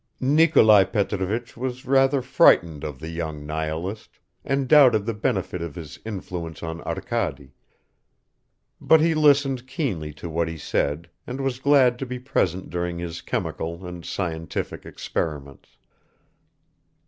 [0.19, 5.99] Nikolai Petrovich was rather frightened of the young "Nihilist" and doubted the benefit of his
[6.03, 7.53] influence on Arkady,
[8.81, 12.97] but he listened keenly to what he said and was glad to be present during
[12.97, 15.77] his chemical and scientific experiments.